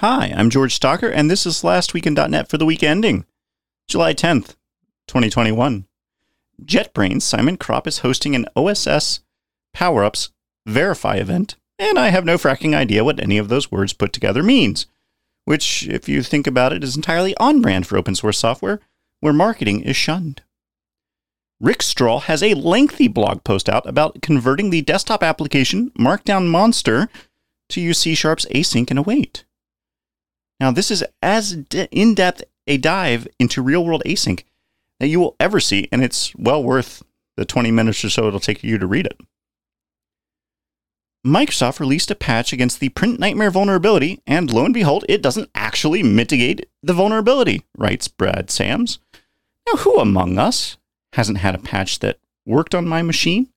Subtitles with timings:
[0.00, 3.26] Hi, I'm George Stocker, and this is Last Week in .NET for the week ending,
[3.86, 4.54] July 10th,
[5.08, 5.84] 2021.
[6.64, 9.20] JetBrains Simon Cropp is hosting an OSS
[9.74, 10.30] Power-Ups
[10.64, 14.42] Verify event, and I have no fracking idea what any of those words put together
[14.42, 14.86] means,
[15.44, 18.80] which, if you think about it, is entirely on brand for open source software,
[19.20, 20.40] where marketing is shunned.
[21.60, 27.10] Rick Strahl has a lengthy blog post out about converting the desktop application Markdown Monster
[27.68, 29.44] to use C Sharp's async and await.
[30.60, 34.44] Now, this is as in depth a dive into real world async
[35.00, 37.02] that you will ever see, and it's well worth
[37.36, 39.18] the 20 minutes or so it'll take you to read it.
[41.26, 45.50] Microsoft released a patch against the print nightmare vulnerability, and lo and behold, it doesn't
[45.54, 48.98] actually mitigate the vulnerability, writes Brad Sams.
[49.66, 50.76] Now, who among us
[51.14, 53.48] hasn't had a patch that worked on my machine?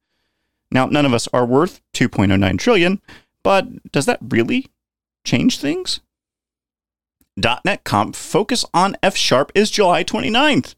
[0.72, 3.02] Now, none of us are worth 2.09 trillion,
[3.44, 4.68] but does that really
[5.26, 6.00] change things?
[7.38, 10.76] .NET Conf Focus on F Sharp is July 29th.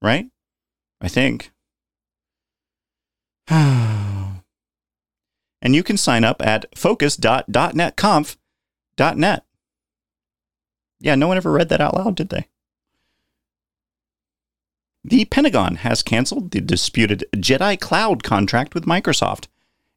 [0.00, 0.26] right?
[1.00, 1.50] I think.
[3.48, 4.42] and
[5.62, 9.44] you can sign up at focus.netconf.net.
[11.00, 12.46] Yeah, no one ever read that out loud, did they?
[15.04, 19.48] The Pentagon has canceled the disputed Jedi Cloud contract with Microsoft.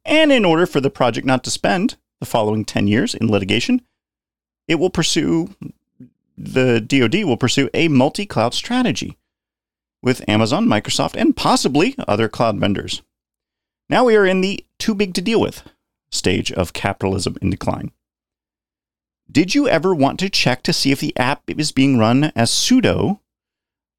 [0.04, 3.82] And in order for the project not to spend the following 10 years in litigation,
[4.68, 5.56] it will pursue,
[6.38, 9.18] the DoD will pursue a multi cloud strategy
[10.02, 13.02] with Amazon, Microsoft, and possibly other cloud vendors.
[13.90, 15.64] Now we are in the too big to deal with
[16.10, 17.92] stage of capitalism in decline.
[19.32, 22.52] Did you ever want to check to see if the app is being run as
[22.52, 23.20] sudo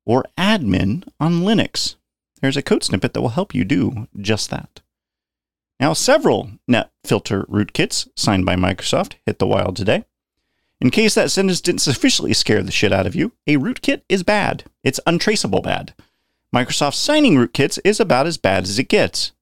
[0.06, 1.96] or admin on Linux.
[2.40, 4.80] There's a code snippet that will help you do just that.
[5.78, 10.04] Now, several NetFilter rootkits signed by Microsoft hit the wild today.
[10.80, 14.22] In case that sentence didn't sufficiently scare the shit out of you, a rootkit is
[14.22, 14.64] bad.
[14.84, 15.94] It's untraceable bad.
[16.54, 19.32] Microsoft signing rootkits is about as bad as it gets.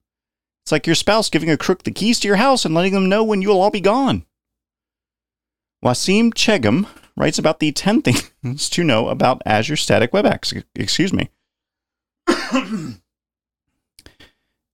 [0.65, 3.09] It's like your spouse giving a crook the keys to your house and letting them
[3.09, 4.25] know when you'll all be gone.
[5.85, 6.87] Wassim Chegham
[7.17, 10.63] writes about the 10 things to know about Azure Static Web Apps.
[10.75, 11.31] Excuse me.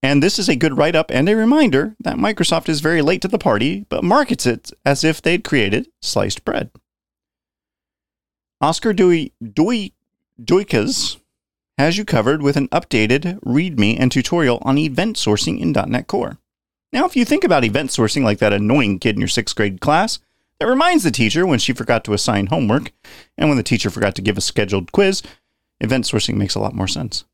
[0.03, 3.21] and this is a good write up and a reminder that Microsoft is very late
[3.21, 6.71] to the party, but markets it as if they'd created sliced bread.
[8.61, 9.93] Oskar Dewey, Dewey,
[10.41, 11.17] Duykas
[11.77, 16.37] has you covered with an updated README and tutorial on event sourcing in .NET Core.
[16.93, 19.81] Now, if you think about event sourcing like that annoying kid in your sixth grade
[19.81, 20.19] class,
[20.61, 22.91] it reminds the teacher when she forgot to assign homework,
[23.37, 25.23] and when the teacher forgot to give a scheduled quiz.
[25.79, 27.25] Event sourcing makes a lot more sense.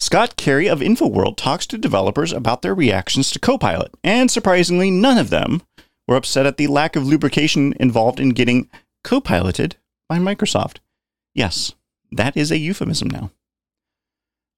[0.00, 5.18] Scott Carey of InfoWorld talks to developers about their reactions to Copilot, and surprisingly, none
[5.18, 5.62] of them
[6.08, 8.68] were upset at the lack of lubrication involved in getting
[9.02, 9.76] copiloted
[10.08, 10.78] by Microsoft.
[11.34, 11.74] Yes,
[12.10, 13.30] that is a euphemism now.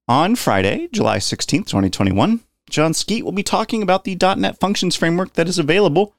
[0.08, 5.32] On Friday, July 16th, 2021, Jon Skeet will be talking about the .NET Functions framework
[5.34, 6.14] that is available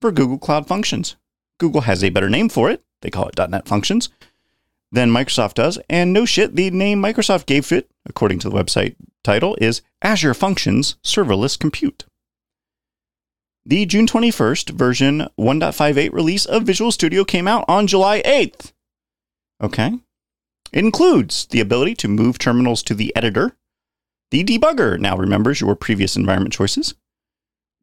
[0.00, 1.16] for Google Cloud Functions.
[1.58, 2.82] Google has a better name for it.
[3.02, 4.08] They call it .NET Functions
[4.90, 5.78] than Microsoft does.
[5.90, 10.34] And no shit, the name Microsoft gave it, according to the website title, is Azure
[10.34, 12.04] Functions Serverless Compute.
[13.66, 18.72] The June 21st version 1.58 release of Visual Studio came out on July 8th.
[19.62, 19.98] Okay.
[20.72, 23.56] It includes the ability to move terminals to the editor.
[24.30, 26.94] The debugger now remembers your previous environment choices.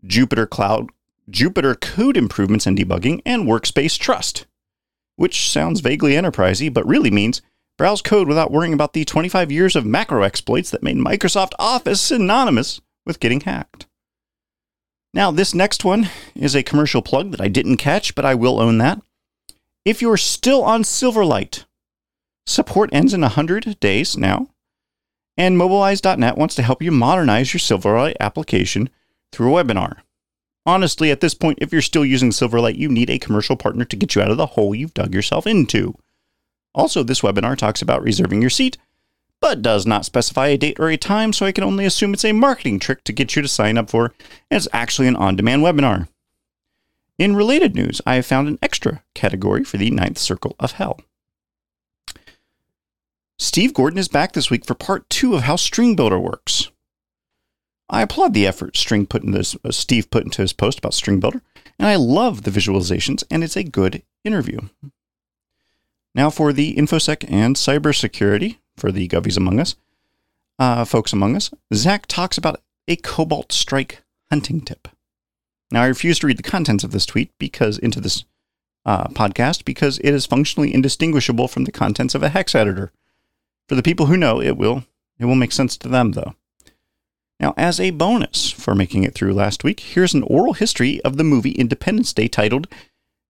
[0.06, 0.90] Jupyter Cloud
[1.32, 4.46] Jupyter code improvements and debugging, and workspace trust,
[5.16, 7.42] which sounds vaguely enterprisey, but really means
[7.78, 12.02] browse code without worrying about the 25 years of macro exploits that made Microsoft Office
[12.02, 13.88] synonymous with getting hacked.
[15.14, 18.60] Now, this next one is a commercial plug that I didn't catch, but I will
[18.60, 19.02] own that.
[19.84, 21.66] If you're still on Silverlight,
[22.46, 24.48] support ends in 100 days now,
[25.38, 28.90] and Mobilize.net wants to help you modernize your Silverlight application
[29.32, 29.98] through a webinar.
[30.66, 33.96] Honestly, at this point, if you're still using Silverlight, you need a commercial partner to
[33.96, 35.96] get you out of the hole you've dug yourself into.
[36.74, 38.78] Also, this webinar talks about reserving your seat,
[39.40, 42.24] but does not specify a date or a time, so I can only assume it's
[42.24, 44.14] a marketing trick to get you to sign up for,
[44.50, 46.08] and it's actually an on demand webinar.
[47.18, 51.00] In related news, I have found an extra category for the Ninth Circle of Hell.
[53.38, 56.71] Steve Gordon is back this week for part two of how String Builder works.
[57.92, 60.94] I applaud the effort String put in this, uh, Steve put into his post about
[60.94, 61.42] String Builder,
[61.78, 64.62] and I love the visualizations, and it's a good interview.
[66.16, 69.76] Now for the InfoSec and cybersecurity for the Govies among us.
[70.58, 74.88] uh, folks among us, Zach talks about a Cobalt Strike hunting tip.
[75.72, 78.26] Now, I refuse to read the contents of this tweet because into this
[78.86, 82.92] uh, podcast because it is functionally indistinguishable from the contents of a hex editor.
[83.68, 84.84] For the people who know, it will
[85.18, 86.36] it will make sense to them though.
[87.42, 91.18] Now, as a bonus for making it through last week, here's an oral history of
[91.18, 92.68] the movie Independence Day titled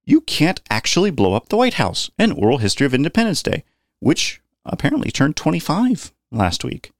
[0.03, 3.63] "You Can't Actually Blow Up the White House: An Oral History of Independence Day,"
[4.01, 6.91] which apparently turned 25 last week.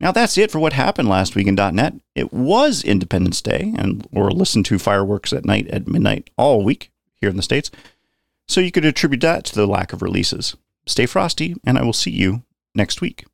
[0.00, 1.94] Now that's it for what happened last week in .NET.
[2.14, 6.92] It was Independence Day, and or listen to fireworks at night at midnight all week
[7.14, 7.70] here in the states.
[8.48, 10.56] So you could attribute that to the lack of releases.
[10.84, 12.42] Stay frosty, and I will see you
[12.74, 13.24] next week.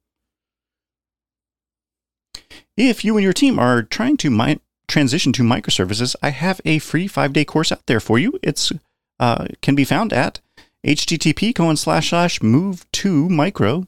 [2.82, 6.78] If you and your team are trying to mi- transition to microservices, I have a
[6.78, 8.40] free five day course out there for you.
[8.42, 8.72] It's
[9.18, 10.40] uh, can be found at
[10.82, 13.86] http colon slash slash move to micro.